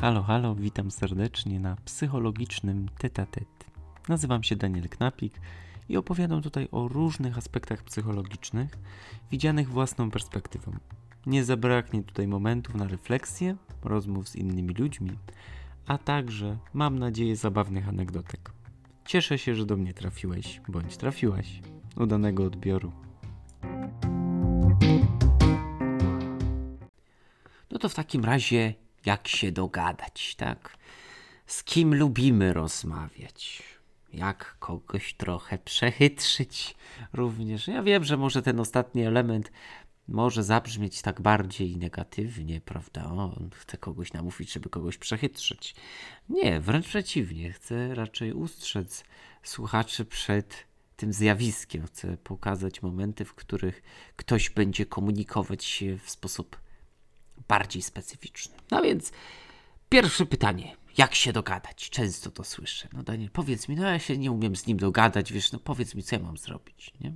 [0.00, 3.48] Halo, halo, witam serdecznie na psychologicznym tetatet.
[4.08, 5.40] Nazywam się Daniel Knapik
[5.88, 8.70] i opowiadam tutaj o różnych aspektach psychologicznych,
[9.30, 10.72] widzianych własną perspektywą.
[11.26, 15.10] Nie zabraknie tutaj momentów na refleksję, rozmów z innymi ludźmi,
[15.86, 18.52] a także, mam nadzieję, zabawnych anegdotek.
[19.04, 21.60] Cieszę się, że do mnie trafiłeś, bądź trafiłaś.
[21.96, 22.92] Udanego odbioru.
[27.70, 28.74] No to w takim razie,
[29.08, 30.76] jak się dogadać, tak?
[31.46, 33.62] Z kim lubimy rozmawiać?
[34.12, 36.74] Jak kogoś trochę przechytrzyć
[37.12, 37.68] również?
[37.68, 39.52] Ja wiem, że może ten ostatni element
[40.08, 43.04] może zabrzmieć tak bardziej negatywnie, prawda?
[43.06, 45.74] On chce kogoś namówić, żeby kogoś przechytrzyć.
[46.28, 47.52] Nie, wręcz przeciwnie.
[47.52, 49.04] Chcę raczej ustrzec
[49.42, 51.86] słuchaczy przed tym zjawiskiem.
[51.86, 53.82] Chcę pokazać momenty, w których
[54.16, 56.67] ktoś będzie komunikować się w sposób
[57.48, 58.54] bardziej specyficzny.
[58.70, 59.12] No więc
[59.88, 60.76] pierwsze pytanie.
[60.98, 61.90] Jak się dogadać?
[61.90, 62.88] Często to słyszę.
[62.92, 65.94] No Daniel, powiedz mi, no ja się nie umiem z nim dogadać, wiesz, no powiedz
[65.94, 67.12] mi, co ja mam zrobić, nie?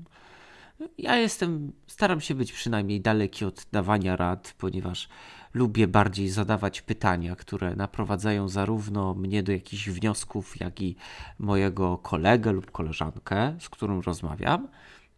[0.99, 5.09] Ja jestem, staram się być przynajmniej daleki od dawania rad, ponieważ
[5.55, 10.97] lubię bardziej zadawać pytania, które naprowadzają zarówno mnie do jakichś wniosków, jak i
[11.39, 14.69] mojego kolegę lub koleżankę, z którą rozmawiam,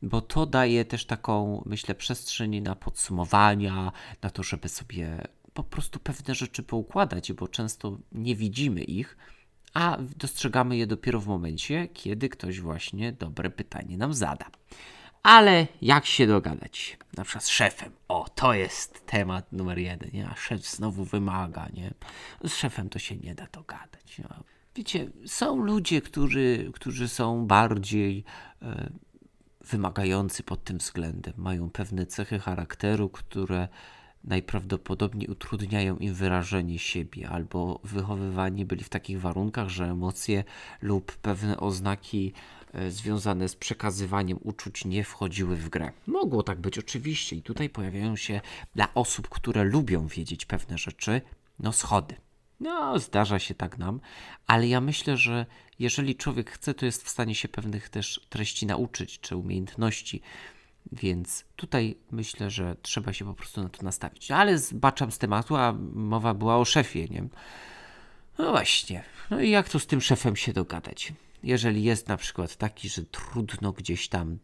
[0.02, 3.92] bo to daje też taką, myślę, przestrzeń na podsumowania,
[4.22, 9.16] na to, żeby sobie po prostu pewne rzeczy poukładać, bo często nie widzimy ich,
[9.74, 14.46] a dostrzegamy je dopiero w momencie, kiedy ktoś właśnie dobre pytanie nam zada.
[15.22, 16.98] Ale jak się dogadać?
[17.16, 17.92] Na przykład z szefem.
[18.08, 20.10] O, to jest temat numer jeden.
[20.12, 20.28] Nie?
[20.28, 21.94] A szef znowu wymaga, nie?
[22.44, 24.18] Z szefem to się nie da dogadać.
[24.18, 24.24] Nie?
[24.76, 28.24] Wiecie, są ludzie, którzy, którzy są bardziej
[28.62, 28.90] e,
[29.70, 31.34] wymagający pod tym względem.
[31.36, 33.68] Mają pewne cechy charakteru, które
[34.24, 40.44] najprawdopodobniej utrudniają im wyrażenie siebie, albo wychowywani byli w takich warunkach, że emocje
[40.82, 42.32] lub pewne oznaki
[42.72, 45.92] e, związane z przekazywaniem uczuć nie wchodziły w grę.
[46.06, 48.40] Mogło tak być oczywiście, i tutaj pojawiają się
[48.74, 51.20] dla osób, które lubią wiedzieć pewne rzeczy,
[51.58, 52.14] no schody.
[52.64, 54.00] No, zdarza się tak nam,
[54.46, 55.46] ale ja myślę, że
[55.78, 60.22] jeżeli człowiek chce, to jest w stanie się pewnych też treści nauczyć czy umiejętności.
[60.92, 64.30] Więc tutaj myślę, że trzeba się po prostu na to nastawić.
[64.30, 67.28] Ale zbaczam z tematu, a mowa była o szefie, nie?
[68.38, 69.04] No właśnie.
[69.30, 71.12] No i jak to z tym szefem się dogadać?
[71.42, 74.38] Jeżeli jest na przykład taki, że trudno gdzieś tam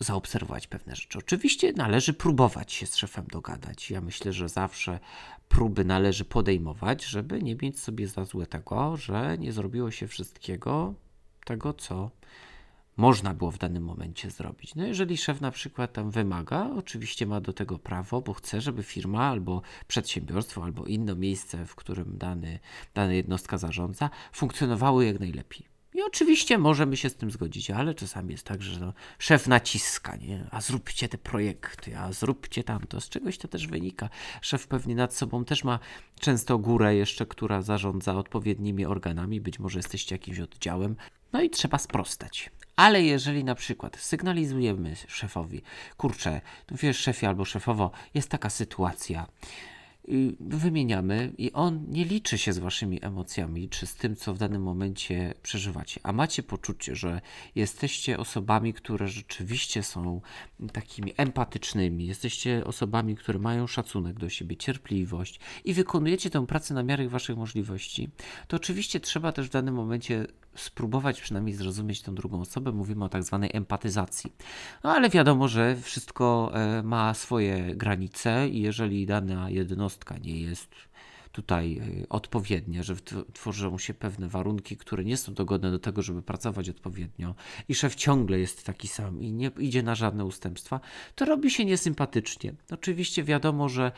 [0.00, 1.18] zaobserwować pewne rzeczy.
[1.18, 3.90] Oczywiście należy próbować się z szefem dogadać.
[3.90, 5.00] Ja myślę, że zawsze
[5.48, 10.94] próby należy podejmować, żeby nie mieć sobie za złe tego, że nie zrobiło się wszystkiego
[11.44, 12.10] tego, co
[12.96, 14.74] można było w danym momencie zrobić.
[14.74, 18.82] No jeżeli szef na przykład tam wymaga, oczywiście ma do tego prawo, bo chce, żeby
[18.82, 22.58] firma albo przedsiębiorstwo, albo inne miejsce, w którym dany,
[22.94, 25.77] dana jednostka zarządza, funkcjonowały jak najlepiej.
[25.94, 30.16] I oczywiście możemy się z tym zgodzić, ale czasami jest tak, że no, szef naciska,
[30.16, 30.46] nie?
[30.50, 33.00] a zróbcie te projekty, a zróbcie tamto.
[33.00, 34.08] Z czegoś to też wynika.
[34.40, 35.78] Szef pewnie nad sobą też ma
[36.20, 40.96] często górę jeszcze, która zarządza odpowiednimi organami, być może jesteście jakimś oddziałem,
[41.32, 42.50] no i trzeba sprostać.
[42.76, 45.62] Ale jeżeli na przykład sygnalizujemy szefowi,
[45.96, 46.40] kurczę,
[46.70, 49.26] wiesz szefie albo szefowo, jest taka sytuacja,
[50.40, 54.62] wymieniamy i on nie liczy się z waszymi emocjami czy z tym, co w danym
[54.62, 57.20] momencie przeżywacie, a macie poczucie, że
[57.54, 60.20] jesteście osobami, które rzeczywiście są
[60.72, 66.82] takimi empatycznymi, jesteście osobami, które mają szacunek do siebie, cierpliwość i wykonujecie tę pracę na
[66.82, 68.08] miarę waszych możliwości,
[68.48, 70.26] to oczywiście trzeba też w danym momencie
[70.58, 72.72] spróbować przynajmniej zrozumieć tę drugą osobę.
[72.72, 74.32] Mówimy o tak zwanej empatyzacji.
[74.84, 80.74] No ale wiadomo, że wszystko e, ma swoje granice i jeżeli dana jednostka nie jest
[81.32, 82.96] tutaj y, odpowiednie, że
[83.32, 87.34] tworzą się pewne warunki, które nie są dogodne do tego, żeby pracować odpowiednio
[87.68, 90.80] i szef ciągle jest taki sam i nie idzie na żadne ustępstwa,
[91.14, 92.54] to robi się niesympatycznie.
[92.70, 93.92] Oczywiście wiadomo, że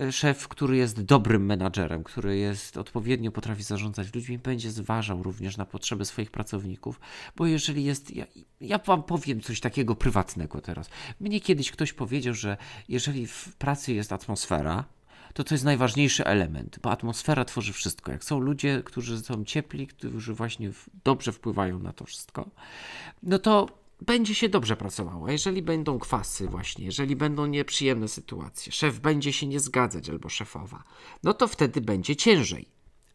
[0.00, 5.56] y, szef, który jest dobrym menadżerem, który jest odpowiednio potrafi zarządzać ludźmi, będzie zważał również
[5.56, 7.00] na potrzeby swoich pracowników,
[7.36, 8.26] bo jeżeli jest, ja,
[8.60, 10.90] ja wam powiem coś takiego prywatnego teraz.
[11.20, 12.56] Mnie kiedyś ktoś powiedział, że
[12.88, 14.84] jeżeli w pracy jest atmosfera,
[15.34, 18.12] to to jest najważniejszy element, bo atmosfera tworzy wszystko.
[18.12, 20.70] Jak są ludzie, którzy są ciepli, którzy właśnie
[21.04, 22.48] dobrze wpływają na to wszystko,
[23.22, 23.68] no to
[24.00, 25.30] będzie się dobrze pracowało.
[25.30, 30.84] Jeżeli będą kwasy, właśnie, jeżeli będą nieprzyjemne sytuacje, szef będzie się nie zgadzać albo szefowa,
[31.22, 32.68] no to wtedy będzie ciężej.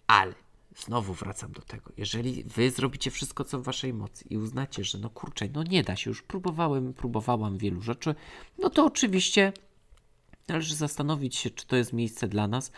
[0.07, 0.33] Ale
[0.75, 1.91] znowu wracam do tego.
[1.97, 5.83] Jeżeli wy zrobicie wszystko, co w waszej mocy i uznacie, że no kurczę, no nie
[5.83, 8.15] da się, już próbowałem, próbowałam wielu rzeczy,
[8.57, 9.53] no to oczywiście
[10.49, 12.71] Należy zastanowić się, czy to jest miejsce dla nas,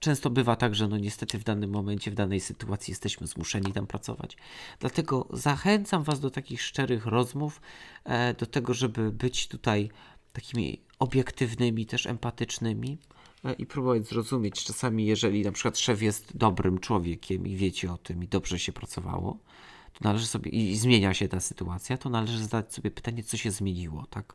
[0.00, 3.86] często bywa tak, że no niestety w danym momencie, w danej sytuacji jesteśmy zmuszeni tam
[3.86, 4.36] pracować.
[4.80, 7.60] Dlatego zachęcam Was do takich szczerych rozmów,
[8.04, 9.90] e, do tego, żeby być tutaj
[10.32, 12.98] takimi obiektywnymi, też empatycznymi
[13.44, 14.64] e, i próbować zrozumieć.
[14.64, 18.72] Czasami, jeżeli na przykład szef jest dobrym człowiekiem i wiecie o tym i dobrze się
[18.72, 19.38] pracowało,
[19.92, 23.50] to należy sobie i zmienia się ta sytuacja, to należy zadać sobie pytanie, co się
[23.50, 24.34] zmieniło, tak?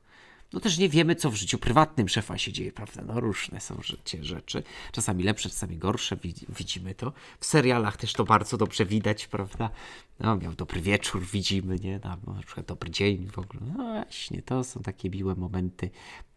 [0.53, 3.03] No też nie wiemy, co w życiu prywatnym szefa się dzieje, prawda?
[3.05, 6.17] No różne są życie rzeczy, czasami lepsze, czasami gorsze,
[6.49, 7.13] widzimy to.
[7.39, 9.69] W serialach też to bardzo dobrze widać, prawda?
[10.19, 11.99] No, miał dobry wieczór, widzimy, nie?
[12.03, 13.61] No, na przykład dobry dzień w ogóle.
[13.77, 15.89] No właśnie, to są takie miłe momenty,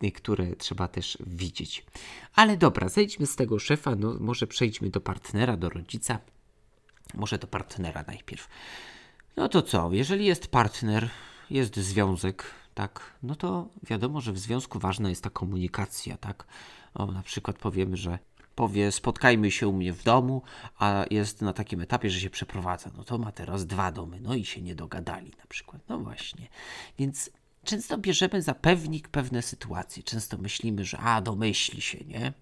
[0.05, 1.85] y, które trzeba też widzieć.
[2.35, 6.19] Ale dobra, zejdźmy z tego szefa, no może przejdźmy do partnera, do rodzica.
[7.15, 8.49] Może do partnera najpierw.
[9.37, 11.11] No to co, jeżeli jest partner,
[11.51, 12.45] jest związek,
[12.77, 16.47] tak, no to wiadomo, że w związku ważna jest ta komunikacja, tak.
[16.95, 18.19] O, na przykład powiemy, że
[18.55, 20.43] powie spotkajmy się u mnie w domu,
[20.79, 22.91] a jest na takim etapie, że się przeprowadza.
[22.97, 25.83] No to ma teraz dwa domy, no i się nie dogadali na przykład.
[25.89, 26.49] No właśnie.
[26.99, 27.31] Więc
[27.65, 30.03] często bierzemy za pewnik pewne sytuacje.
[30.03, 32.33] Często myślimy, że a domyśli się, nie?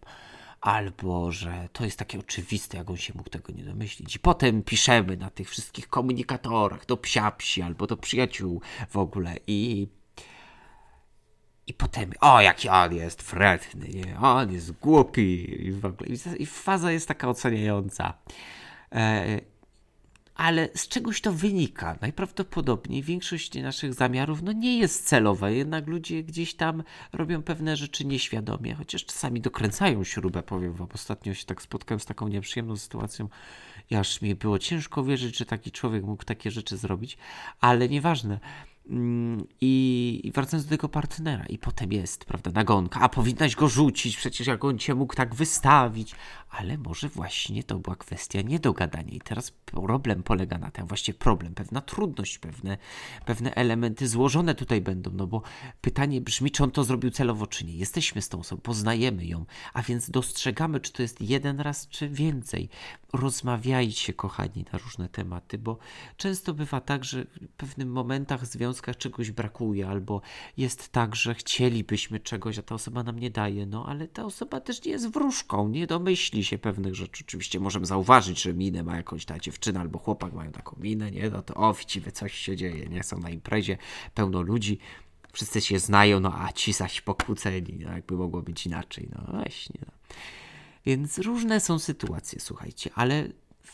[0.60, 4.16] albo że to jest takie oczywiste, jak on się mógł tego nie domyślić.
[4.16, 8.60] I potem piszemy na tych wszystkich komunikatorach do psiapsi albo do przyjaciół
[8.90, 9.88] w ogóle i
[11.66, 14.18] i potem, o jaki on jest fretny, nie?
[14.18, 16.10] on jest głupi i w ogóle.
[16.38, 18.14] I faza jest taka oceniająca.
[18.92, 19.40] E,
[20.34, 21.98] ale z czegoś to wynika.
[22.00, 26.82] Najprawdopodobniej większość naszych zamiarów no, nie jest celowa, jednak ludzie gdzieś tam
[27.12, 30.88] robią pewne rzeczy nieświadomie, chociaż czasami dokręcają śrubę, powiem wam.
[30.94, 33.28] Ostatnio się tak spotkałem z taką nieprzyjemną sytuacją,
[33.98, 37.18] aż mi było ciężko wierzyć, że taki człowiek mógł takie rzeczy zrobić,
[37.60, 38.40] ale nieważne.
[38.90, 44.16] Mm, I, wracając do tego partnera, i potem jest, prawda, nagonka, a powinnaś go rzucić,
[44.16, 46.14] przecież jak on cię mógł tak wystawić,
[46.50, 49.12] ale może właśnie to była kwestia niedogadania.
[49.12, 52.78] I teraz problem polega na tym, właśnie problem, pewna trudność, pewne,
[53.26, 55.42] pewne elementy złożone tutaj będą, no bo
[55.80, 57.76] pytanie brzmi, czy on to zrobił celowo, czy nie.
[57.76, 62.08] Jesteśmy z tą osobą, poznajemy ją, a więc dostrzegamy, czy to jest jeden raz, czy
[62.08, 62.68] więcej.
[63.12, 65.78] Rozmawiajcie, kochani, na różne tematy, bo
[66.16, 70.20] często bywa tak, że w pewnych momentach, w związkach czegoś brakuje, albo
[70.56, 74.60] jest tak, że chcielibyśmy czegoś, a ta osoba nam nie daje, no ale ta osoba
[74.60, 77.24] też nie jest wróżką, nie domyśli się pewnych rzeczy.
[77.26, 81.30] Oczywiście możemy zauważyć, że minę ma jakąś ta dziewczyna albo chłopak mają taką minę, nie?
[81.30, 83.02] No to o, właściwie coś się dzieje, nie?
[83.02, 83.78] Są na imprezie,
[84.14, 84.78] pełno ludzi,
[85.32, 89.80] wszyscy się znają, no a ci zaś pokłóceni, no jakby mogło być inaczej, no właśnie.
[89.86, 89.92] No.
[90.86, 93.28] Więc różne są sytuacje, słuchajcie, ale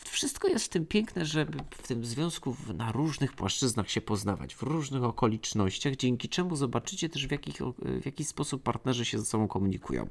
[0.09, 4.63] wszystko jest w tym piękne, żeby w tym związku na różnych płaszczyznach się poznawać, w
[4.63, 7.55] różnych okolicznościach, dzięki czemu zobaczycie też w, jakich,
[8.01, 10.07] w jaki sposób partnerzy się ze sobą komunikują.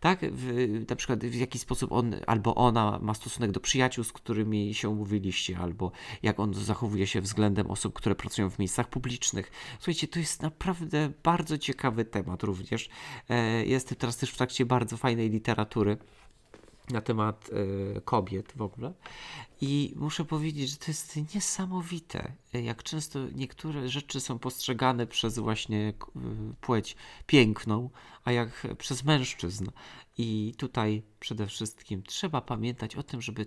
[0.00, 4.12] Tak, w, na przykład w jaki sposób on albo ona ma stosunek do przyjaciół, z
[4.12, 5.92] którymi się umówiliście, albo
[6.22, 9.50] jak on zachowuje się względem osób, które pracują w miejscach publicznych.
[9.78, 12.88] Słuchajcie, to jest naprawdę bardzo ciekawy temat również.
[13.28, 15.96] E, Jestem teraz też w trakcie bardzo fajnej literatury
[16.90, 17.50] na temat
[17.96, 18.92] y, kobiet w ogóle.
[19.60, 25.88] I muszę powiedzieć, że to jest niesamowite, jak często niektóre rzeczy są postrzegane przez właśnie
[25.88, 25.92] y,
[26.60, 26.96] płeć
[27.26, 27.90] piękną,
[28.24, 29.66] a jak przez mężczyzn.
[30.18, 33.46] I tutaj przede wszystkim trzeba pamiętać o tym, żeby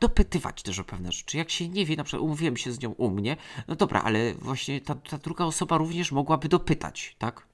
[0.00, 1.36] dopytywać też o pewne rzeczy.
[1.36, 3.36] Jak się nie wie, na przykład umówiłem się z nią u mnie,
[3.68, 7.46] no dobra, ale właśnie ta, ta druga osoba również mogłaby dopytać, tak?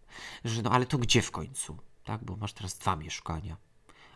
[0.44, 1.76] Że no ale to gdzie w końcu?
[2.04, 3.56] Tak, bo masz teraz dwa mieszkania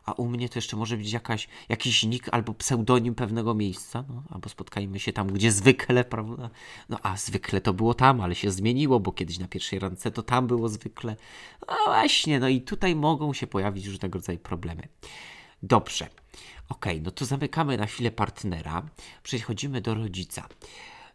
[0.09, 4.23] a u mnie to jeszcze może być jakaś, jakiś nick albo pseudonim pewnego miejsca, no,
[4.31, 6.51] albo spotkajmy się tam, gdzie zwykle, prawda?
[6.89, 10.23] No a zwykle to było tam, ale się zmieniło, bo kiedyś na pierwszej randce to
[10.23, 11.17] tam było zwykle.
[11.69, 14.89] No właśnie, no i tutaj mogą się pojawić różnego rodzaju problemy.
[15.63, 16.09] Dobrze.
[16.69, 18.83] Ok, no to zamykamy na chwilę partnera,
[19.23, 20.49] przechodzimy do rodzica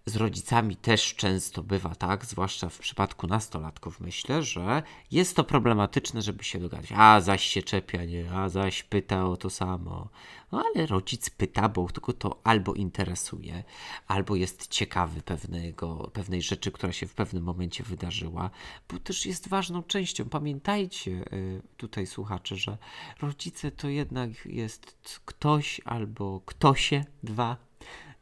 [0.06, 6.22] z rodzicami też często bywa tak, zwłaszcza w przypadku nastolatków, myślę, że jest to problematyczne,
[6.22, 6.90] żeby się dogadać.
[6.96, 8.32] A zaś się czepia, nie?
[8.32, 10.10] A zaś pyta o to samo.
[10.52, 13.64] No ale rodzic pyta, bo tylko to albo interesuje,
[14.08, 18.50] albo jest ciekawy pewnego, pewnej rzeczy, która się w pewnym momencie wydarzyła,
[18.90, 20.30] bo też jest ważną częścią.
[20.30, 22.78] Pamiętajcie y, tutaj, słuchacze, że
[23.22, 27.58] rodzice to jednak jest ktoś albo ktosie, dwa,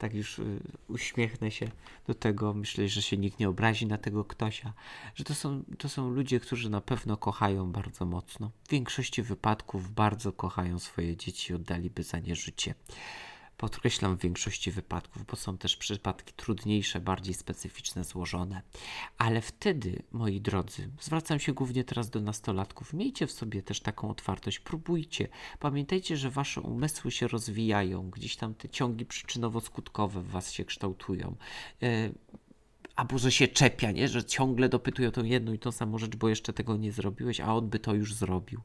[0.01, 1.67] tak już y, uśmiechnę się
[2.08, 4.74] do tego, myślę, że się nikt nie obrazi na tego ktośa,
[5.15, 8.51] że to są, to są ludzie, którzy na pewno kochają bardzo mocno.
[8.63, 12.74] W większości wypadków bardzo kochają swoje dzieci i oddaliby za nie życie.
[13.62, 18.62] Podkreślam w większości wypadków, bo są też przypadki trudniejsze, bardziej specyficzne, złożone.
[19.18, 24.10] Ale wtedy, moi drodzy, zwracam się głównie teraz do nastolatków, miejcie w sobie też taką
[24.10, 25.27] otwartość, próbujcie.
[25.60, 31.36] Pamiętajcie, że wasze umysły się rozwijają, gdzieś tam te ciągi przyczynowo-skutkowe w was się kształtują.
[31.84, 32.12] E,
[32.96, 34.08] albo że się czepia, nie?
[34.08, 37.41] że ciągle dopytuje o tą jedną i tą samą rzecz, bo jeszcze tego nie zrobiłeś,
[37.41, 38.62] a on by to już zrobił.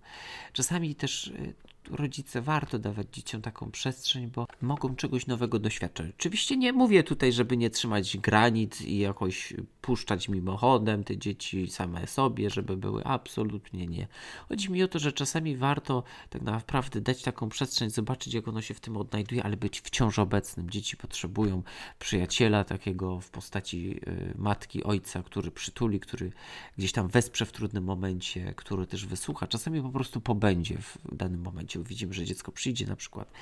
[0.52, 1.54] Czasami też y,
[1.90, 6.06] rodzice warto dawać dzieciom taką przestrzeń, bo mogą czegoś nowego doświadczać.
[6.18, 12.06] Oczywiście nie mówię tutaj, żeby nie trzymać granic i jakoś puszczać mimochodem te dzieci same
[12.06, 14.08] sobie, żeby były absolutnie nie.
[14.48, 18.62] Chodzi mi o to, że czasami warto tak naprawdę dać taką przestrzeń, zobaczyć jak ono
[18.62, 20.70] się w tym odnajduje, ale być wciąż obecnym.
[20.70, 21.62] Dzieci potrzebują
[21.98, 26.32] przyjaciela takiego w postaci y, matki, ojca, który przytuli, który
[26.78, 29.46] gdzieś tam wesprze w trudnym momencie, który też wysłucha.
[29.46, 33.32] Czasami po prostu pobędzie w danym momencie widzimy, że dziecko przyjdzie na przykład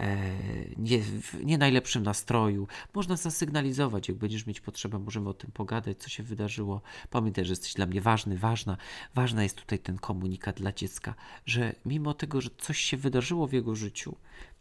[0.00, 0.16] e,
[0.76, 5.98] nie, w nie najlepszym nastroju, można zasygnalizować, jak będziesz mieć potrzebę, możemy o tym pogadać,
[5.98, 6.82] co się wydarzyło.
[7.10, 8.76] Pamiętaj, że jesteś dla mnie ważny, ważna.
[9.14, 11.14] Ważna jest tutaj ten komunikat dla dziecka,
[11.46, 14.16] że mimo tego, że coś się wydarzyło w jego życiu,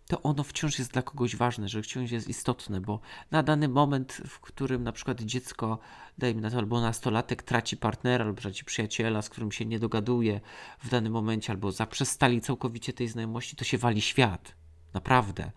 [0.07, 2.99] to ono wciąż jest dla kogoś ważne, że wciąż jest istotne, bo
[3.31, 5.79] na dany moment, w którym na przykład dziecko,
[6.17, 10.41] dajmy na to, albo nastolatek traci partnera, albo traci przyjaciela, z którym się nie dogaduje
[10.79, 14.55] w danym momencie, albo zaprzestali całkowicie tej znajomości, to się wali świat.
[14.93, 15.51] Naprawdę.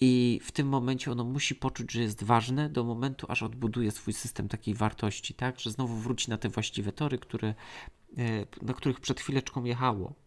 [0.00, 4.14] I w tym momencie ono musi poczuć, że jest ważne do momentu, aż odbuduje swój
[4.14, 5.60] system takiej wartości, tak?
[5.60, 10.25] Że znowu wróci na te właściwe tory, które, e, na których przed chwileczką jechało.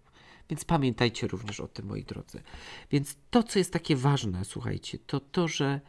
[0.50, 2.42] Więc pamiętajcie również o tym, moi drodzy.
[2.92, 5.82] Więc to, co jest takie ważne, słuchajcie, to to, że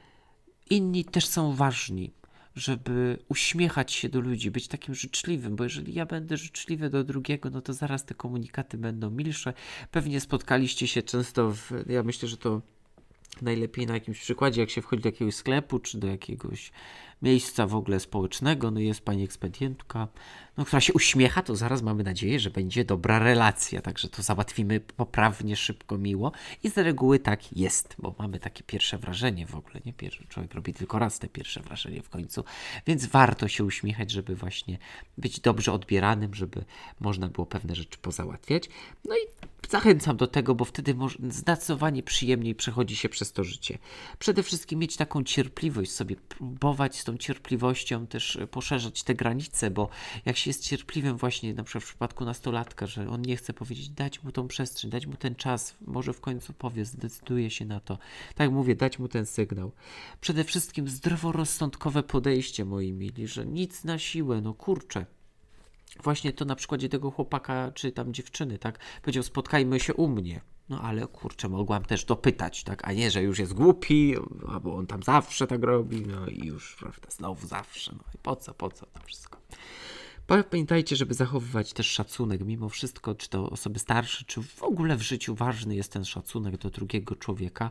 [0.71, 2.13] inni też są ważni,
[2.55, 7.51] żeby uśmiechać się do ludzi, być takim życzliwym, bo jeżeli ja będę życzliwy do drugiego,
[7.51, 9.53] no to zaraz te komunikaty będą milsze.
[9.91, 12.63] Pewnie spotkaliście się często w, ja myślę, że to
[13.43, 16.73] najlepiej na jakimś przykładzie, jak się wchodzi do jakiegoś sklepu, czy do jakiegoś
[17.23, 20.09] miejsca w ogóle społecznego, no jest pani ekspedientka,
[20.57, 24.81] no, która się uśmiecha, to zaraz mamy nadzieję, że będzie dobra relacja, także to załatwimy
[24.81, 29.81] poprawnie, szybko, miło i z reguły tak jest, bo mamy takie pierwsze wrażenie w ogóle,
[29.85, 29.93] nie?
[29.93, 32.45] Pierwszy człowiek robi tylko raz te pierwsze wrażenie w końcu,
[32.87, 34.79] więc warto się uśmiechać, żeby właśnie
[35.19, 36.65] być dobrze odbieranym, żeby
[37.01, 38.69] można było pewne rzeczy pozałatwiać.
[39.05, 40.95] No i zachęcam do tego, bo wtedy
[41.29, 43.79] zdecydowanie przyjemniej przechodzi się przez to życie.
[44.19, 49.89] Przede wszystkim mieć taką cierpliwość sobie, próbować z tą cierpliwością też poszerzać te granice, bo
[50.25, 53.89] jak się jest cierpliwym właśnie na przykład w przypadku nastolatka, że on nie chce powiedzieć,
[53.89, 57.81] dać mu tą przestrzeń, dać mu ten czas, może w końcu powie, zdecyduje się na
[57.81, 57.99] to.
[58.35, 59.73] Tak mówię, dać mu ten sygnał.
[60.21, 65.07] Przede wszystkim zdroworozsądkowe podejście, moi mili, że nic na siłę, no kurczę,
[66.03, 68.79] właśnie to na przykładzie tego chłopaka czy tam dziewczyny, tak?
[69.03, 70.41] Powiedział, spotkajmy się u mnie.
[70.69, 72.89] No ale kurczę, mogłam też dopytać, tak?
[72.89, 74.15] A nie, że już jest głupi,
[74.49, 77.93] albo on tam zawsze tak robi, no i już, prawda, znowu zawsze.
[77.93, 79.41] No i po co, po co to wszystko?
[80.51, 85.03] Pamiętajcie, żeby zachowywać też szacunek, mimo wszystko, czy to osoby starsze, czy w ogóle w
[85.03, 87.71] życiu ważny jest ten szacunek do drugiego człowieka,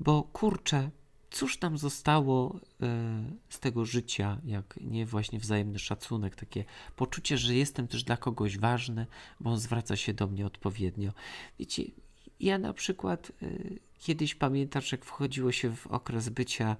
[0.00, 0.90] bo kurczę,
[1.30, 6.64] cóż tam zostało e, z tego życia, jak nie właśnie wzajemny szacunek, takie
[6.96, 9.06] poczucie, że jestem też dla kogoś ważny,
[9.40, 11.12] bo on zwraca się do mnie odpowiednio.
[11.58, 11.82] Wiecie,
[12.40, 13.46] ja na przykład e,
[13.98, 16.76] kiedyś pamiętasz, jak wchodziło się w okres bycia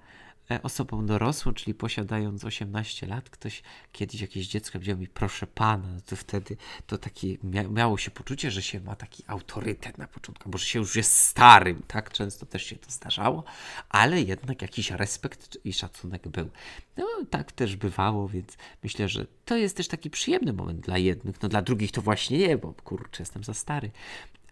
[0.63, 6.01] osobą dorosłą, czyli posiadając 18 lat, ktoś kiedyś jakieś dziecko wziął mi proszę pana, no
[6.07, 10.51] to wtedy to takie mia miało się poczucie, że się ma taki autorytet na początku,
[10.51, 12.13] bo że się już jest starym, tak?
[12.13, 13.45] Często też się to zdarzało,
[13.89, 16.51] ale jednak jakiś respekt i szacunek był.
[16.97, 21.43] No tak też bywało, więc myślę, że to jest też taki przyjemny moment dla jednych,
[21.43, 23.91] no dla drugich to właśnie nie, bo kurczę, jestem za stary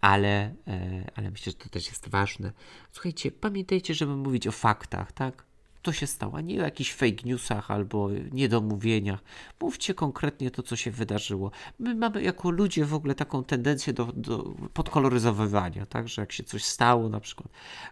[0.01, 2.51] ale, e, ale myślę, że to też jest ważne.
[2.91, 5.48] Słuchajcie, pamiętajcie, żeby mówić o faktach, tak?
[5.81, 9.19] To się stało, nie o jakichś fake newsach albo niedomówieniach.
[9.61, 11.51] Mówcie konkretnie to, co się wydarzyło.
[11.79, 16.43] My mamy jako ludzie w ogóle taką tendencję do, do podkoloryzowywania, tak, że jak się
[16.43, 17.47] coś stało na przykład,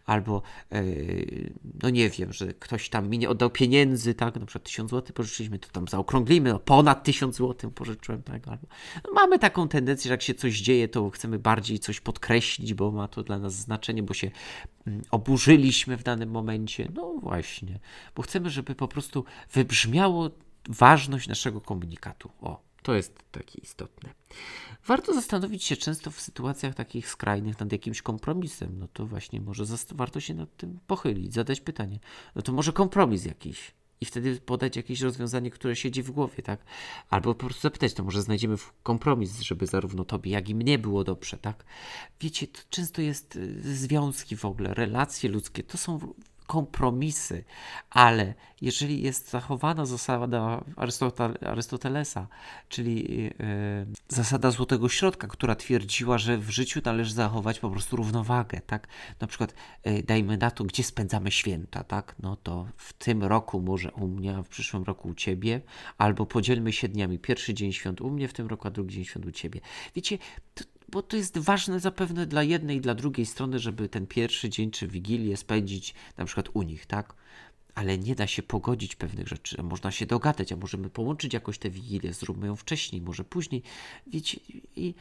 [0.05, 0.41] albo
[0.71, 1.53] yy,
[1.83, 5.13] no nie wiem, że ktoś tam mi nie oddał pieniędzy, tak, na przykład 1000 zł
[5.13, 8.67] pożyczyliśmy, to tam zaokrąglimy, no ponad 1000 zł pożyczyłem, tak, albo
[9.05, 12.91] no mamy taką tendencję, że jak się coś dzieje, to chcemy bardziej coś podkreślić, bo
[12.91, 14.31] ma to dla nas znaczenie, bo się
[15.11, 16.91] oburzyliśmy w danym momencie.
[16.93, 17.79] No właśnie
[18.15, 20.29] bo chcemy, żeby po prostu wybrzmiało
[20.69, 22.31] ważność naszego komunikatu.
[22.41, 24.09] O, to jest takie istotne.
[24.87, 28.79] Warto zastanowić się często w sytuacjach takich skrajnych nad jakimś kompromisem.
[28.79, 31.99] No to właśnie może warto się nad tym pochylić, zadać pytanie.
[32.35, 33.76] No to może kompromis jakiś.
[34.01, 36.59] I wtedy podać jakieś rozwiązanie, które siedzi w głowie, tak?
[37.09, 41.03] Albo po prostu zapytać, to może znajdziemy kompromis, żeby zarówno tobie, jak i mnie było
[41.03, 41.65] dobrze, tak?
[42.21, 46.13] Wiecie, to często jest y, związki w ogóle, relacje ludzkie, to są
[46.47, 47.43] kompromisy,
[47.89, 50.63] ale jeżeli jest zachowana zasada
[51.41, 52.27] Arystotelesa,
[52.69, 53.31] czyli yy,
[54.07, 58.87] zasada złotego środka, która twierdziła, że w życiu należy zachować po prostu równowagę, tak?
[59.19, 59.53] Na przykład
[59.85, 62.15] yy, dajmy na to, gdzie spędzamy święta, tak?
[62.19, 65.61] No to w tym roku może u mnie, a w przyszłym roku u ciebie,
[65.97, 67.19] albo podzielmy się dniami.
[67.19, 69.61] Pierwszy dzień świąt u mnie w tym roku, a drugi dzień świąt u ciebie.
[69.95, 70.17] Wiecie,
[70.53, 74.49] to, bo to jest ważne zapewne dla jednej i dla drugiej strony, żeby ten pierwszy
[74.49, 77.13] dzień czy wigilię spędzić na przykład u nich, tak?
[77.75, 81.69] Ale nie da się pogodzić pewnych rzeczy, można się dogadać, a możemy połączyć jakoś tę
[81.69, 83.63] wigilię, zróbmy ją wcześniej, może później.
[84.07, 84.39] Wiecie,
[84.75, 84.93] i,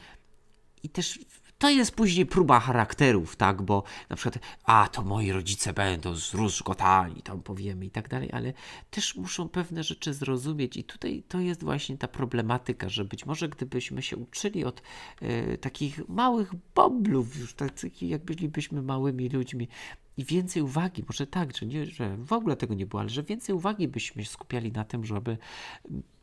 [0.83, 1.19] i też
[1.57, 7.21] to jest później próba charakterów, tak, bo na przykład, a to moi rodzice będą zróżgotani,
[7.21, 8.53] tam powiemy i tak dalej, ale
[8.89, 10.77] też muszą pewne rzeczy zrozumieć.
[10.77, 14.81] I tutaj to jest właśnie ta problematyka, że być może gdybyśmy się uczyli od
[15.21, 19.67] y, takich małych boblów, już takich jak bylibyśmy małymi ludźmi,
[20.17, 23.23] i więcej uwagi, może tak, że, nie, że w ogóle tego nie było, ale że
[23.23, 25.37] więcej uwagi byśmy skupiali na tym, żeby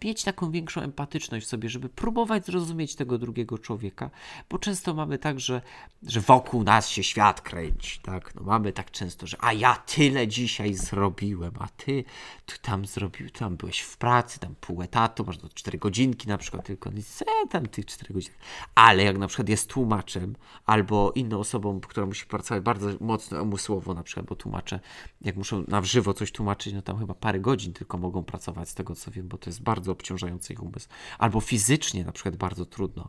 [0.05, 4.11] mieć taką większą empatyczność w sobie, żeby próbować zrozumieć tego drugiego człowieka,
[4.51, 5.63] bo często mamy tak, że,
[6.03, 8.35] że wokół nas się świat kręci, tak?
[8.35, 12.05] No mamy tak często, że a ja tyle dzisiaj zrobiłem, a ty
[12.47, 16.39] tu tam zrobił, tam byłeś w pracy, tam pół etatu, masz do 4 godzinki na
[16.39, 17.03] przykład tylko, i
[17.51, 18.33] tam tych 4 godzin.
[18.75, 20.37] Ale jak na przykład jest tłumaczem
[20.67, 24.81] albo inną osobą, która musi pracować bardzo mocno umysłowo na przykład, bo tłumacze,
[25.21, 28.75] jak muszą na żywo coś tłumaczyć, no tam chyba parę godzin tylko mogą pracować z
[28.75, 30.89] tego co wiem, bo to jest bardzo obciążający ich umysł.
[31.19, 33.09] Albo fizycznie na przykład bardzo trudno.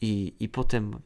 [0.00, 0.98] I, i potem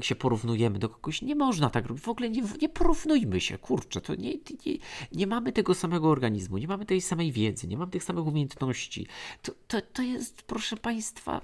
[0.00, 2.04] się porównujemy do kogoś, nie można tak robić.
[2.04, 4.32] W ogóle nie, nie porównujmy się, kurczę, to nie,
[4.66, 4.76] nie,
[5.12, 9.06] nie mamy tego samego organizmu, nie mamy tej samej wiedzy, nie mamy tych samych umiejętności.
[9.42, 11.40] To, to, to jest, proszę Państwa,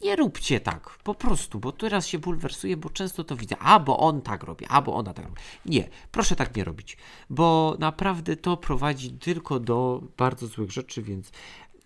[0.00, 3.56] nie róbcie tak, po prostu, bo teraz się bulwersuję, bo często to widzę.
[3.58, 5.36] A, bo on tak robi, a, bo ona tak robi.
[5.66, 6.96] Nie, proszę tak nie robić,
[7.30, 11.30] bo naprawdę to prowadzi tylko do bardzo złych rzeczy, więc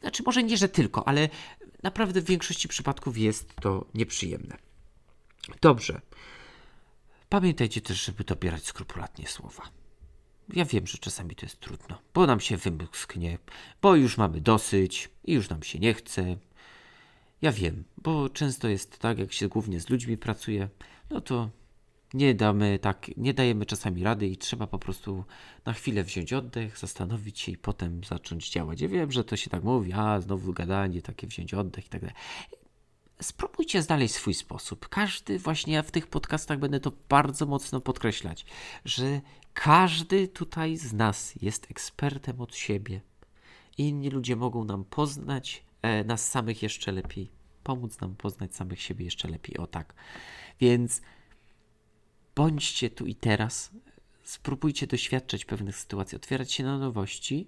[0.00, 1.28] znaczy, może nie, że tylko, ale
[1.82, 4.56] naprawdę w większości przypadków jest to nieprzyjemne.
[5.60, 6.00] Dobrze.
[7.28, 9.62] Pamiętajcie też, żeby dobierać skrupulatnie słowa.
[10.48, 13.38] Ja wiem, że czasami to jest trudno, bo nam się wymsknie,
[13.82, 16.36] bo już mamy dosyć i już nam się nie chce.
[17.42, 20.68] Ja wiem, bo często jest tak, jak się głównie z ludźmi pracuje,
[21.10, 21.50] no to
[22.14, 25.24] nie damy tak, nie dajemy czasami rady i trzeba po prostu
[25.64, 28.80] na chwilę wziąć oddech, zastanowić się i potem zacząć działać.
[28.80, 32.00] Ja wiem, że to się tak mówi, a znowu gadanie, takie wziąć oddech i tak
[32.00, 32.16] dalej.
[33.22, 34.88] Spróbujcie znaleźć swój sposób.
[34.88, 38.46] Każdy, właśnie ja w tych podcastach będę to bardzo mocno podkreślać,
[38.84, 39.20] że
[39.54, 43.00] każdy tutaj z nas jest ekspertem od siebie.
[43.78, 45.67] Inni ludzie mogą nam poznać
[46.04, 47.30] nas samych jeszcze lepiej,
[47.62, 49.56] pomóc nam poznać samych siebie jeszcze lepiej.
[49.56, 49.94] O tak.
[50.60, 51.02] Więc
[52.34, 53.70] bądźcie tu i teraz,
[54.22, 57.46] spróbujcie doświadczać pewnych sytuacji, otwierać się na nowości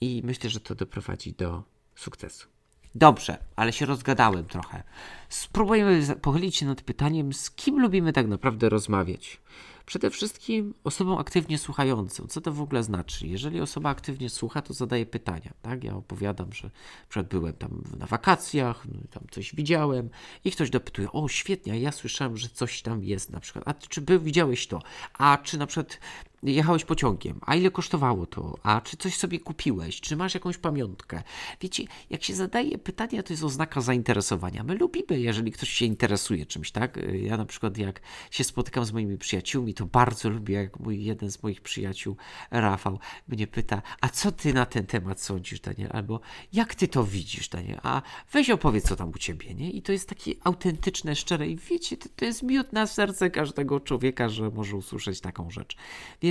[0.00, 1.62] i myślę, że to doprowadzi do
[1.94, 2.48] sukcesu.
[2.94, 4.82] Dobrze, ale się rozgadałem trochę.
[5.28, 9.40] Spróbujemy pochylić się nad pytaniem, z kim lubimy tak naprawdę rozmawiać.
[9.88, 12.26] Przede wszystkim osobą aktywnie słuchającą.
[12.26, 13.26] Co to w ogóle znaczy?
[13.26, 15.52] Jeżeli osoba aktywnie słucha, to zadaje pytania.
[15.62, 15.84] Tak?
[15.84, 16.70] Ja opowiadam, że
[17.08, 20.10] przed byłem tam na wakacjach, no, tam coś widziałem
[20.44, 23.68] i ktoś dopytuje, o świetnie, ja słyszałem, że coś tam jest na przykład.
[23.68, 24.82] A czy był, widziałeś to?
[25.18, 26.00] A czy na przykład
[26.42, 31.22] jechałeś pociągiem, a ile kosztowało to, a czy coś sobie kupiłeś, czy masz jakąś pamiątkę.
[31.60, 34.64] Wiecie, jak się zadaje pytania, to jest oznaka zainteresowania.
[34.64, 36.98] My lubimy, jeżeli ktoś się interesuje czymś, tak?
[37.22, 41.30] Ja na przykład jak się spotykam z moimi przyjaciółmi, to bardzo lubię, jak mój jeden
[41.30, 42.16] z moich przyjaciół,
[42.50, 42.98] Rafał,
[43.28, 45.90] mnie pyta, a co ty na ten temat sądzisz, Daniel?
[45.92, 46.20] Albo
[46.52, 47.80] jak ty to widzisz, Daniel?
[47.82, 49.70] A weź opowiedz, co tam u ciebie, nie?
[49.70, 53.80] I to jest takie autentyczne, szczere i wiecie, to, to jest miód na serce każdego
[53.80, 55.76] człowieka, że może usłyszeć taką rzecz.
[56.22, 56.27] Więc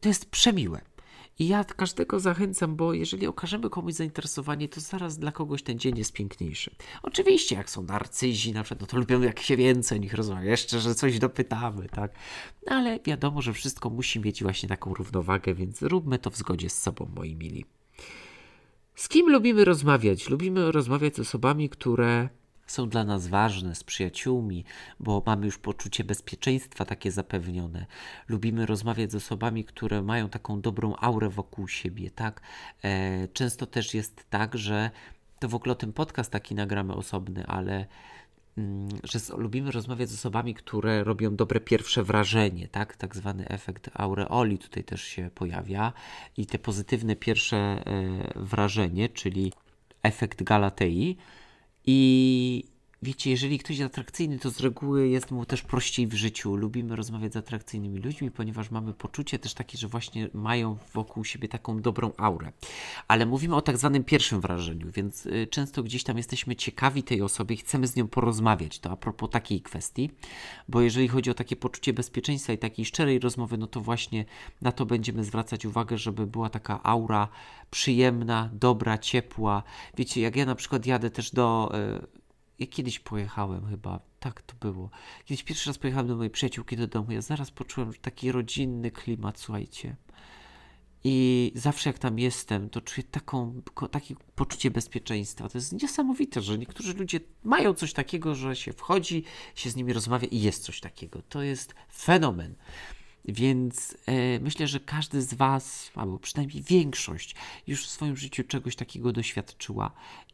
[0.00, 0.80] to jest przemiłe.
[1.38, 5.98] I ja każdego zachęcam, bo jeżeli okażemy komuś zainteresowanie, to zaraz dla kogoś ten dzień
[5.98, 6.74] jest piękniejszy.
[7.02, 10.80] Oczywiście, jak są narcyzi, na przykład, no to lubią jak się więcej nich rozmawia, jeszcze,
[10.80, 12.12] że coś dopytamy, tak?
[12.66, 16.70] No ale wiadomo, że wszystko musi mieć właśnie taką równowagę, więc róbmy to w zgodzie
[16.70, 17.64] z sobą, moi mili.
[18.94, 20.28] Z kim lubimy rozmawiać?
[20.28, 22.28] Lubimy rozmawiać z osobami, które
[22.70, 24.64] są dla nas ważne, z przyjaciółmi,
[25.00, 27.86] bo mamy już poczucie bezpieczeństwa takie zapewnione.
[28.28, 32.40] Lubimy rozmawiać z osobami, które mają taką dobrą aurę wokół siebie, tak?
[32.84, 34.90] E, często też jest tak, że
[35.38, 37.86] to w ogóle tym podcast taki nagramy osobny, ale
[38.58, 42.96] mm, że lubimy rozmawiać z osobami, które robią dobre pierwsze wrażenie, tak?
[42.96, 45.92] Tak zwany efekt aureoli tutaj też się pojawia
[46.36, 47.82] i te pozytywne pierwsze e,
[48.36, 49.52] wrażenie, czyli
[50.02, 51.16] efekt Galatei,
[51.90, 52.64] i
[53.02, 56.56] wiecie, jeżeli ktoś jest atrakcyjny, to z reguły jest mu też prościej w życiu.
[56.56, 61.48] Lubimy rozmawiać z atrakcyjnymi ludźmi, ponieważ mamy poczucie też takie, że właśnie mają wokół siebie
[61.48, 62.52] taką dobrą aurę.
[63.08, 67.22] Ale mówimy o tak zwanym pierwszym wrażeniu, więc y, często gdzieś tam jesteśmy ciekawi tej
[67.22, 68.78] osoby i chcemy z nią porozmawiać.
[68.78, 70.10] To a propos takiej kwestii,
[70.68, 74.24] bo jeżeli chodzi o takie poczucie bezpieczeństwa i takiej szczerej rozmowy, no to właśnie
[74.62, 77.28] na to będziemy zwracać uwagę, żeby była taka aura
[77.70, 79.62] przyjemna, dobra, ciepła.
[79.96, 81.72] Wiecie, jak ja na przykład jadę też do.
[82.60, 84.90] Ja kiedyś pojechałem chyba, tak to było.
[85.24, 89.38] Kiedyś pierwszy raz pojechałem do mojej przyjaciółki do domu, ja zaraz poczułem taki rodzinny klimat,
[89.38, 89.96] słuchajcie.
[91.04, 95.48] I zawsze jak tam jestem, to czuję taką, takie poczucie bezpieczeństwa.
[95.48, 99.92] To jest niesamowite, że niektórzy ludzie mają coś takiego, że się wchodzi, się z nimi
[99.92, 101.22] rozmawia i jest coś takiego.
[101.28, 102.54] To jest fenomen.
[103.24, 107.34] Więc e, myślę, że każdy z Was, albo przynajmniej większość,
[107.66, 109.90] już w swoim życiu czegoś takiego doświadczyła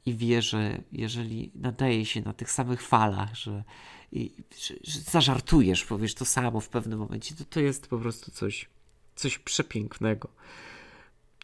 [0.06, 3.64] i wie, że jeżeli nadaje się na tych samych falach, że,
[4.12, 8.30] i, że, że zażartujesz, powiesz to samo w pewnym momencie, to to jest po prostu
[8.30, 8.68] coś,
[9.16, 10.28] coś przepięknego.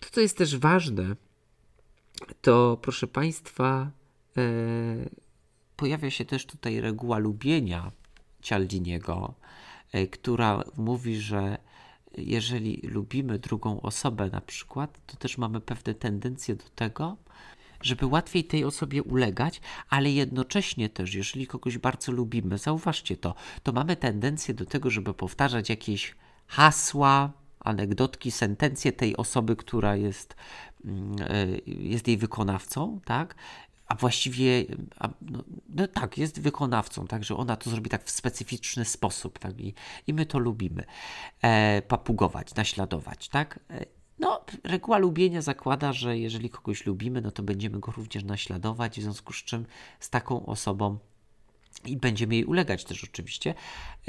[0.01, 1.17] To, co jest też ważne,
[2.43, 3.91] to proszę Państwa,
[4.37, 4.43] e,
[5.77, 7.93] pojawia się też tutaj reguła lubienia
[8.43, 9.35] Cialdiniego,
[10.11, 11.59] która mówi, że
[12.19, 17.17] jeżeli lubimy drugą osobę na przykład, to też mamy pewne tendencje do tego,
[17.83, 23.73] żeby łatwiej tej osobie ulegać, ale jednocześnie też, jeżeli kogoś bardzo lubimy, zauważcie to, to
[23.73, 26.15] mamy tendencję do tego, żeby powtarzać jakieś
[26.47, 30.37] hasła, anegdotki, sentencje tej osoby, która jest,
[30.85, 33.35] mm, e, jest jej wykonawcą, tak?
[33.93, 34.65] A właściwie,
[34.99, 39.39] a, no, no tak, jest wykonawcą, tak, że ona to zrobi tak w specyficzny sposób,
[39.39, 39.75] tak, i,
[40.07, 40.85] i my to lubimy.
[41.43, 43.59] E, papugować, naśladować, tak.
[43.71, 43.87] E,
[44.19, 49.03] no, reguła lubienia zakłada, że jeżeli kogoś lubimy, no to będziemy go również naśladować, w
[49.03, 49.67] związku z czym
[50.01, 50.99] z taką osobą
[51.85, 53.55] i będziemy jej ulegać też oczywiście,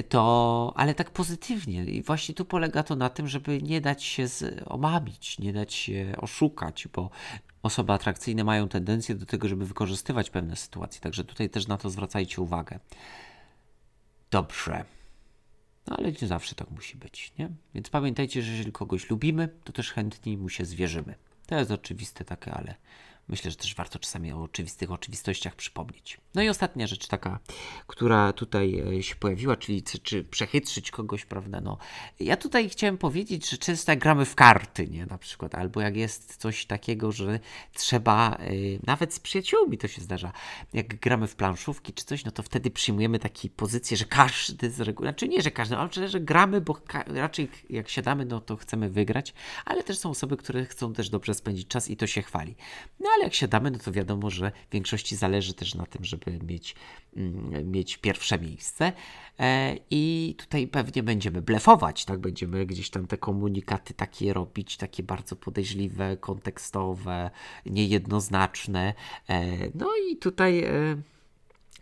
[0.09, 1.85] to, ale tak pozytywnie.
[1.85, 4.25] I właśnie tu polega to na tym, żeby nie dać się
[4.65, 7.09] omamić, nie dać się oszukać, bo
[7.63, 11.89] osoby atrakcyjne mają tendencję do tego, żeby wykorzystywać pewne sytuacje, także tutaj też na to
[11.89, 12.79] zwracajcie uwagę.
[14.31, 14.85] Dobrze.
[15.87, 17.49] No ale nie zawsze tak musi być, nie?
[17.73, 21.15] Więc pamiętajcie, że jeżeli kogoś lubimy, to też chętniej mu się zwierzymy.
[21.47, 22.75] To jest oczywiste takie, ale
[23.27, 26.17] myślę, że też warto czasami o oczywistych oczywistościach przypomnieć.
[26.35, 27.39] No i ostatnia rzecz taka,
[27.87, 31.61] która tutaj e, się pojawiła, czyli czy, czy przechytrzyć kogoś, prawda?
[31.61, 31.77] No,
[32.19, 35.05] ja tutaj chciałem powiedzieć, że często jak gramy w karty, nie?
[35.05, 37.39] Na przykład, albo jak jest coś takiego, że
[37.73, 40.31] trzeba, y, nawet z przyjaciółmi to się zdarza,
[40.73, 44.81] jak gramy w planszówki czy coś, no to wtedy przyjmujemy taką pozycję, że każdy z
[44.81, 48.89] reguły, znaczy nie, że każdy, ale że gramy, bo raczej jak siadamy, no to chcemy
[48.89, 49.33] wygrać,
[49.65, 52.55] ale też są osoby, które chcą też dobrze spędzić czas i to się chwali.
[52.99, 56.39] No ale jak siadamy, no to wiadomo, że w większości zależy też na tym, żeby
[56.47, 56.75] mieć,
[57.15, 58.91] mm, mieć pierwsze miejsce.
[59.39, 62.19] E, I tutaj pewnie będziemy blefować, tak?
[62.19, 67.31] Będziemy gdzieś tam te komunikaty takie robić, takie bardzo podejrzliwe, kontekstowe,
[67.65, 68.93] niejednoznaczne.
[69.29, 70.63] E, No i tutaj.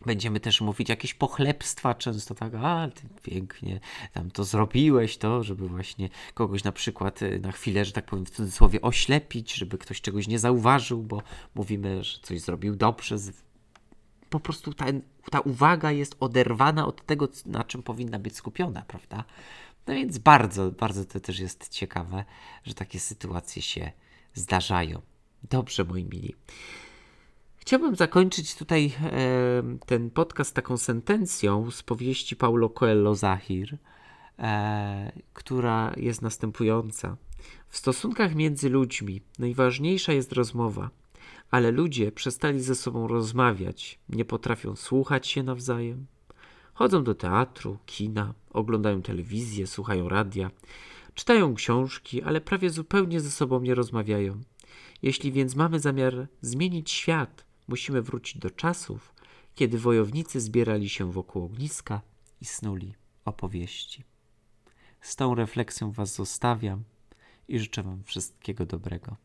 [0.05, 3.79] Będziemy też mówić jakieś pochlebstwa często, tak, a ty pięknie
[4.13, 8.25] tam to zrobiłeś, to, żeby właśnie kogoś na przykład y, na chwilę, że tak powiem
[8.25, 11.21] w cudzysłowie, oślepić, żeby ktoś czegoś nie zauważył, bo
[11.55, 13.15] mówimy, że coś zrobił dobrze.
[14.29, 14.85] Po prostu ta,
[15.31, 19.23] ta uwaga jest oderwana od tego, na czym powinna być skupiona, prawda?
[19.87, 22.25] No więc bardzo, bardzo to też jest ciekawe,
[22.63, 23.91] że takie sytuacje się
[24.33, 25.01] zdarzają.
[25.49, 26.35] Dobrze, moi mili.
[27.61, 33.77] Chciałbym zakończyć tutaj e, ten podcast taką sentencją z powieści Paulo Coelho Zahir,
[34.39, 37.17] e, która jest następująca.
[37.69, 40.89] W stosunkach między ludźmi najważniejsza jest rozmowa,
[41.51, 46.05] ale ludzie przestali ze sobą rozmawiać, nie potrafią słuchać się nawzajem.
[46.73, 50.51] Chodzą do teatru, kina, oglądają telewizję, słuchają radia,
[51.13, 54.41] czytają książki, ale prawie zupełnie ze sobą nie rozmawiają.
[55.01, 59.13] Jeśli więc mamy zamiar zmienić świat, musimy wrócić do czasów,
[59.55, 62.01] kiedy wojownicy zbierali się wokół ogniska
[62.41, 62.93] i snuli
[63.25, 64.03] opowieści.
[65.01, 66.83] Z tą refleksją Was zostawiam
[67.47, 69.15] i życzę Wam wszystkiego dobrego.